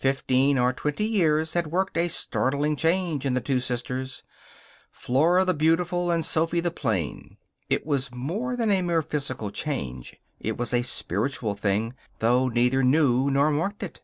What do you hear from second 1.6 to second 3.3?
worked a startling change